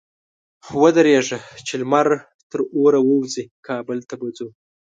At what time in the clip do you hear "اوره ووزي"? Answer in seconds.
2.75-3.45